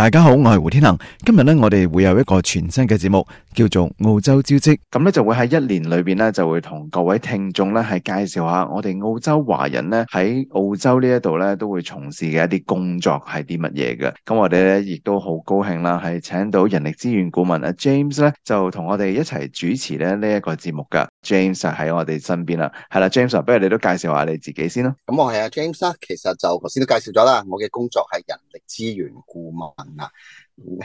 [0.00, 0.96] 大家好，我系胡天恒。
[1.26, 3.22] 今日咧，我哋会有一个全新嘅节目，
[3.52, 4.78] 叫做澳洲招职。
[4.90, 14.10] 咁咧就会喺一年里边咧，就会同各位听众咧系介绍下我哋澳洲华人咧喺澳洲呢一度咧都会从事嘅一啲工作系啲乜嘢嘅。
[14.24, 21.09] 咁我哋咧亦都好高兴啦，系请到人力资源顾问阿 James 咧，就同我哋一齐主持咧呢一个节目噶。
[21.22, 24.94] James 喺我哋身边啦，系啦，James，不如你都介绍下你自己先啦。
[25.06, 30.10] 咁我系阿 James 啦，其实就头先都介绍咗啦，我嘅工作系人力资源顾问啊。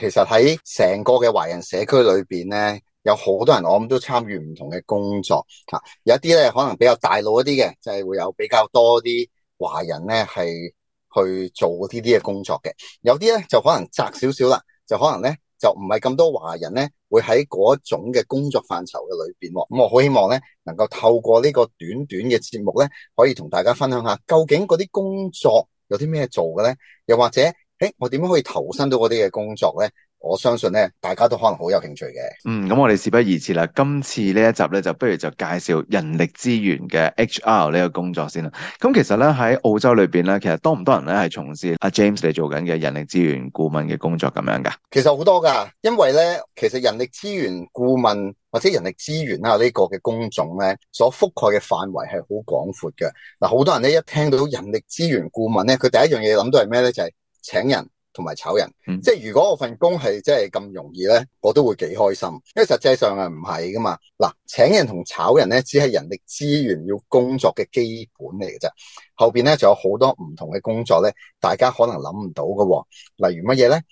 [0.00, 9.28] 其实喺成个嘅华人社区里边咧，有好多人我咁都参与唔同嘅工作吓，有啲咧可能比较大脑一啲嘅，就系会有比较多啲
[9.58, 10.40] 华人咧系
[10.70, 12.70] 去做呢啲嘅工作嘅。
[13.02, 16.90] 有啲咧就可能窄少少啦，就可能咧就唔系咁多华人咧。
[17.12, 26.74] 会喺嗰种嘅工作范畴嘅里边，咁我好希望咧，能够透过呢个短短嘅节目咧，可以同大家分享下，究竟嗰啲工作有啲咩做嘅咧？
[27.04, 29.90] 又或者，诶，我点样可以投身到嗰啲嘅工作咧？
[30.22, 32.20] 我相信咧，大家都可能好有兴趣嘅。
[32.44, 38.50] 嗯，咁我哋事不宜迟啦，今次呢一集咧，就不如就介绍人力资源嘅 HR 呢个工作先啦。
[38.80, 44.72] 咁其实咧喺澳洲里边咧，其实多唔多人咧系从事阿 James 你做紧嘅人力资源顾问嘅工作咁样噶？
[44.92, 53.10] 其实好多噶，因为咧，其实人力资源顾问或者人力资源啊呢个嘅工种咧，所覆盖嘅范围系好广阔嘅。
[53.40, 56.92] 嗱，好多人咧一听到人力资源顾问咧，佢第一样嘢谂到系咩咧？
[56.92, 57.12] 就系
[57.42, 57.88] 请人。
[58.12, 58.66] 同埋炒人，
[59.02, 62.28] 即系如果我份工系真系咁容易咧，我都会几开心。
[62.54, 68.68] 因为实际上啊唔系噶嘛，嗱，请人同炒人咧，只系人力资源要工作嘅基本嚟嘅啫。
[69.14, 72.86] 后边咧就有好多唔同嘅工作咧，大家可能谂唔到噶。
[73.28, 73.82] 例如乜嘢咧？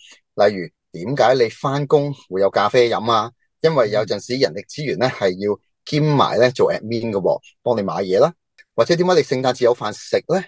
[0.46, 3.30] 例如点解你翻工会有咖啡饮啊？
[3.62, 8.32] 因为有阵时人力资源咧系要兼埋咧做 admin 嘅，帮你买嘢啦，
[8.74, 10.44] 或者点解你圣诞节有饭食咧？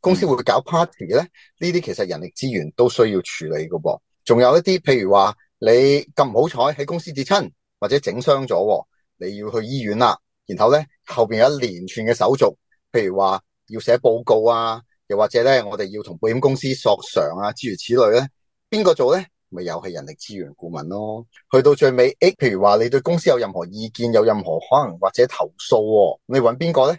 [0.00, 1.28] 公司会搞 party 咧，呢
[1.72, 3.78] 啲其实人力资源都需要处理噶。
[4.24, 5.68] 仲有一啲，譬如话你
[6.14, 7.36] 咁唔好彩喺公司跌亲，
[7.78, 8.84] 或者整伤咗，
[9.18, 10.18] 你要去医院啦。
[10.46, 12.44] 然后咧后边有一连串嘅手续，
[12.90, 18.28] 譬如话要写报告啊，又或者咧我哋要同保险公司索偿啊，诸如此类咧，
[18.70, 19.26] 边个做咧？
[19.52, 21.26] 咪又系人力资源顾问咯。
[21.52, 25.78] 去到最尾诶，譬如话你对公司有任何意见，有任何可能或者投诉，
[26.26, 26.98] 你揾边个咧？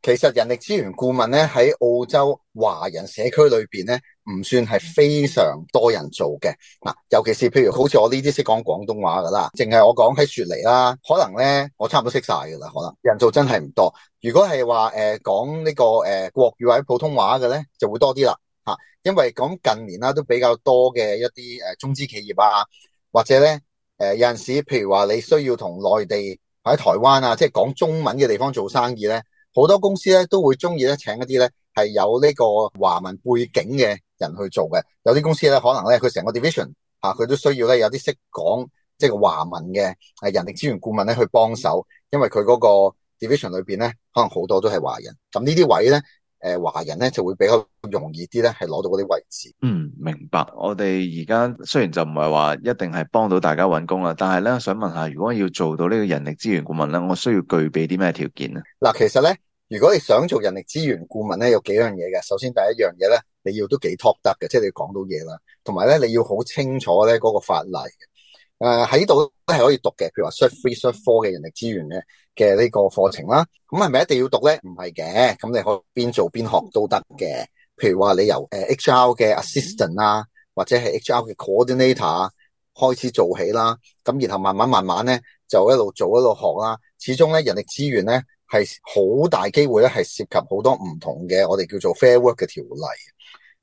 [0.00, 4.00] 其实人力资源顾问咧喺澳洲华人社区里边咧，
[4.30, 6.50] 唔算系非常多人做嘅
[6.86, 6.92] 嗱。
[7.10, 13.92] 尤其是譬如好似我呢啲识讲广东话噶啦，净系我讲喺雪梨啦，可能咧我差唔多识晒噶啦，可能人数真系唔多。
[14.20, 22.62] 如果系话诶讲呢个诶国语或者普通话嘅咧，就会多啲啦吓，因为讲近年啦都比较多嘅一啲诶中资企业啊，
[23.10, 23.60] 或者咧
[23.98, 29.20] 诶有阵时譬如话你需要同内地或者台湾啊，即系讲中文嘅地方做生意咧。
[29.54, 32.44] 好多公司咧都会中意咧请一啲咧系有呢个
[32.78, 34.80] 华文背景嘅人去做嘅。
[35.04, 36.66] 有啲公司咧可能咧佢成个 division
[37.02, 39.82] 吓佢都需要咧有啲识讲即系华文嘅
[40.22, 45.14] 诶人力资源顾问咧去帮手，因为佢嗰个 division 里边咧可能好多都系华人。
[45.32, 46.00] 咁呢啲位咧。
[46.40, 47.54] 诶，华人咧就会比较
[47.90, 49.52] 容易啲咧，系攞到嗰啲位置。
[49.60, 50.46] 嗯，明白。
[50.56, 58.62] 我哋而家虽然就唔系话一定系帮到大家揾工啦，但系咧想问下，如果要做到呢个人力资源顾问咧，我需要具备啲咩条件咧？
[58.78, 59.36] 嗱，其实咧，
[59.68, 62.24] 如果你想做人力资源顾问咧，有几样嘢嘅。
[62.24, 65.36] 首先第一样嘢咧，你要都几 talk 得嘅，即系你讲到嘢啦。
[65.64, 67.70] 同埋咧，你要好清楚咧嗰个法例。
[68.58, 69.14] 诶，喺度
[69.46, 72.02] 都系可以读嘅，譬如话 s e a r three、s e a r t four 嘅人力资源嘅
[72.34, 73.46] 嘅呢个课程啦。
[73.68, 74.56] 咁系咪一定要读咧？
[74.64, 77.44] 唔系嘅，咁你可以边做边学都得嘅。
[77.76, 80.24] 譬如话你由诶 H R 嘅 assistant 啦，
[80.56, 82.28] 或者系 H R 嘅 coordinator
[82.74, 83.78] 开始做起啦。
[84.04, 86.76] 咁然后慢慢慢慢咧，就一路做一路学啦。
[86.98, 88.20] 始终咧，人力资源咧
[88.64, 92.82] 系好大机会咧，系涉及好多唔同嘅我哋叫做 fair work 嘅条例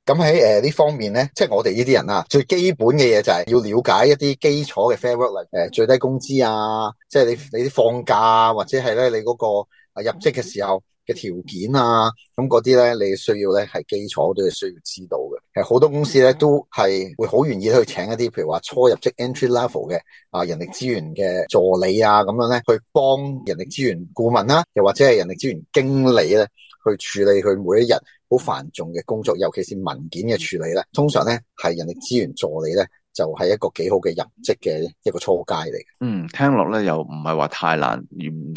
[0.06, 9.46] 咁喺诶呢方面咧，即系我哋呢啲人啊，最基本嘅嘢就系要了解一啲基础嘅 fairwork，诶最低工资啊，即系你你啲放假啊，或者系咧你嗰個
[10.00, 15.38] 入职嘅时候嘅条件啊，咁嗰啲咧你需要咧系基础都要需要知道嘅。
[15.56, 19.98] 系好多公司咧都系会好愿意去请一啲，譬如话初入职 entry level 嘅
[20.30, 23.04] 啊人力资源嘅助理啊，咁样咧去帮
[23.44, 26.46] 人力资源顾问啦，又或者系人力资源经理咧
[26.86, 27.94] 去处理佢每一日。
[28.28, 35.70] 好繁重嘅工作，尤其是文件嘅处理咧，通常咧系人力资源助理咧就系一个几好嘅入职嘅一个初阶嚟。
[35.76, 35.84] 嘅。
[36.00, 38.02] 嗯，听落咧又唔系话太难。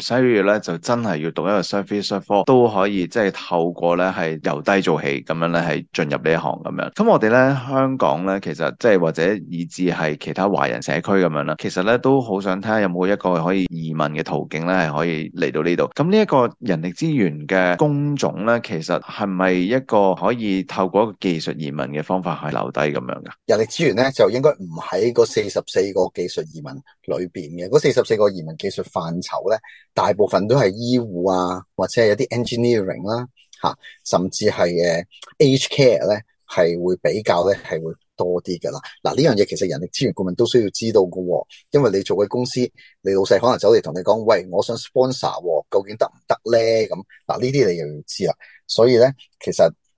[0.00, 6.92] 所以咧就真系要讀一個 surface f u e 都可以，即係透過咧係由低做起咁樣咧係進入呢一行咁樣。
[6.94, 15.90] 咁我哋咧香港咧其實即係或者以至係其他華人社區咁樣啦，其實咧都好想睇下有冇一個可以移民嘅途徑咧係可以嚟到呢度。
[15.94, 23.30] 咁呢一個人力資源嘅工種咧，其實係咪一個可以透過一個技術移民嘅方法去留低咁樣噶？
[23.46, 26.72] 人力資源咧就應該唔喺嗰四十四个技術移民
[27.04, 29.58] 裏边嘅，嗰四十四个移民技術範疇咧。
[29.94, 33.26] 大部分都系医护啊，或者系有啲 engineering 啦，
[33.60, 35.04] 吓，甚至系诶
[35.38, 38.78] age care 咧，系会比较咧系会多啲噶啦。
[39.02, 41.20] 嗱呢样嘢其实人力资源顾问都需要知道噶，
[41.70, 42.60] 因为你做嘅公司，
[43.02, 45.40] 你老细可能走嚟同你讲，喂，我想 sponsor，
[45.70, 46.86] 究竟得唔得咧？
[46.86, 46.94] 咁
[47.26, 48.34] 嗱呢啲你又要知啦。
[48.66, 49.12] 所以咧，
[49.44, 49.62] 其实。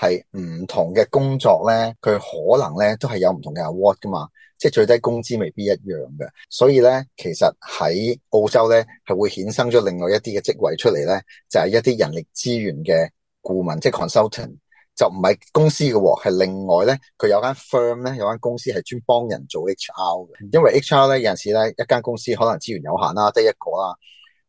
[0.00, 13.10] 系唔同嘅工作咧，佢可能咧都系有唔同嘅 award 噶嘛，即系最低工资未必一样嘅，所以咧，其实喺澳洲咧系会衍生咗另外一啲嘅职位出嚟咧，就系一啲人力资源嘅
[13.40, 14.54] 顾问，即系 consultant，
[14.94, 23.96] 就唔系公司嘅系另外咧佢有间 firm 咧有间公司系专帮人做 HR 嘅，因为 HR 咧有阵时咧一间公司可能资源有限啦，得一个啦，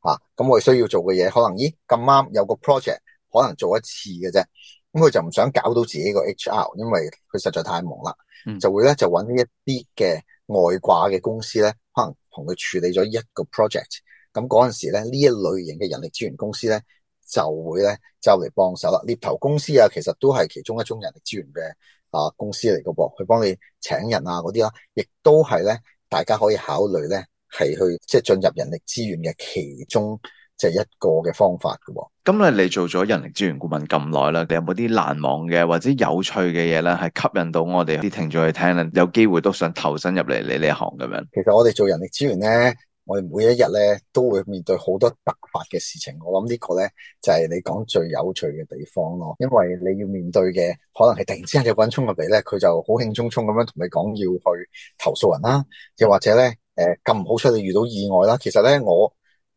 [0.01, 2.99] 啊，咁我哋需要做嘅嘢可能咦咁啱有个 project，
[3.33, 4.43] 可能做一次嘅啫。
[4.91, 7.01] 咁佢就唔想搞到自己个 HR，因为
[7.31, 8.15] 佢实在太忙啦，
[8.59, 13.99] 就会咧就搵呢一啲嘅外挂嘅公司咧，可能同佢处理咗一个 project。
[14.33, 16.81] 咁嗰阵时咧呢一类型嘅人力资源公司咧，
[17.29, 18.99] 就会咧就嚟帮手啦。
[19.05, 21.69] 猎头公司啊，其实都系其中一种人力资源嘅
[22.09, 27.23] 啊公司嚟噶噃，佢帮你请人啊嗰啲啦，亦都系咧大家可以考虑咧
[27.59, 30.19] 系去即系进入人力资源嘅其中。
[30.59, 38.89] 即係一个嘅方法嘅，咁咧你做咗人力资源顾问咁耐啦，你有冇啲难忘嘅或者有趣嘅嘢咧，系吸引到我哋啲听众去听咧？
[38.93, 41.25] 有机会都想投身入嚟你呢一行咁样。
[41.33, 42.75] 其实我哋做人力资源咧，
[43.05, 45.15] 我哋每一日咧都会面对好多突
[45.53, 46.13] 发嘅事情。
[46.25, 46.89] 我谂呢个咧
[47.23, 54.69] 就系你讲最有趣嘅地方咯，因为你要面对嘅可能系突然之间有个人冲入嚟咧，佢就好兴冲冲咁样同你讲要去
[55.01, 55.63] 投诉人啦，
[55.99, 58.35] 又或者咧诶咁好彩你遇到意外啦。
[58.41, 59.09] 其实咧我。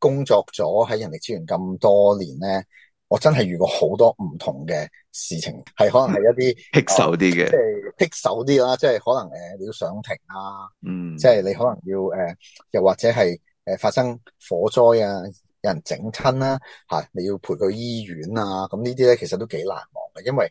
[0.03, 2.61] 工作咗喺人力资源咁多年咧，
[3.07, 4.83] 我真系遇过好多唔同嘅
[5.13, 12.37] 事情，系可能系一啲棘手啲嘅，即系棘手啲啦，即系可能诶你要上庭啊，嗯，即系你可能要诶，
[12.73, 13.19] 又或者系
[13.67, 14.19] 诶发生
[14.51, 15.23] 火灾啊，
[15.61, 16.59] 有人整亲啦，
[16.91, 20.51] 吓你要陪佢医院啊，咁呢啲咧其实都几难忘嘅，因为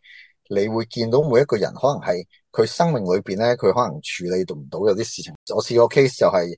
[0.49, 5.33] 你会见到每一個人可能系佢生命里边咧，佢可能处理到唔到有啲事情。
[5.53, 6.57] 我试过 case 就系。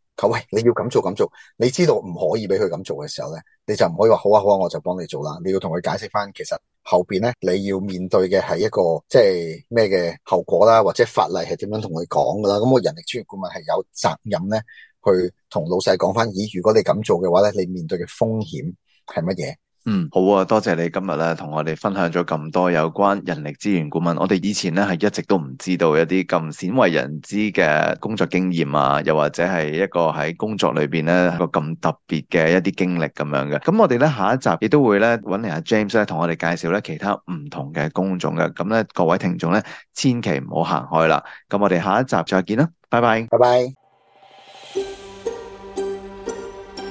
[0.15, 5.37] 佢喂，你要咁做咁做，你知道唔可以俾佢咁做嘅时候咧，你就唔可以话好啊好啊，我就帮你做啦。
[5.43, 12.57] 你要同佢解释翻，其实后边咧你要面对嘅系一个即系咩嘅后果啦，或者法例系点样同佢讲噶啦。
[12.59, 14.59] 咁我人力专业顾问系有责任咧，
[15.03, 19.55] 去同老细讲翻，咦，如果你咁做嘅话咧，你面对嘅风险系乜嘢？
[19.85, 24.15] 嗯，好啊，多谢你今日咧，同我哋分享咗咁多有关人力资源顾问。
[24.15, 33.57] 我哋以前咧系一直都唔知道一啲咁鲜为人知嘅工作经验啊，又或者系一个喺工作里边咧个咁特别嘅一啲经历咁样嘅。
[33.63, 38.53] 咁我哋咧下一集亦都会咧揾阿 James 咧同我哋介绍咧其他唔同嘅工种嘅。
[38.53, 39.63] 咁咧各位听众咧，
[39.95, 41.23] 千祈唔好行开啦。
[41.49, 43.73] 咁我哋下一集再见啦，拜拜，拜拜。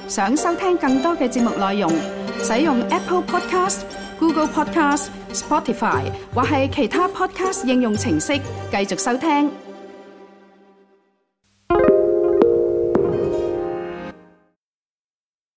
[0.09, 1.89] 想收听更多嘅节目内容。
[2.43, 3.81] 使用 Apple Podcast、
[4.19, 8.33] Google Podcast、Spotify 或系其他 Podcast 应用程式，
[8.71, 9.51] 继续收听。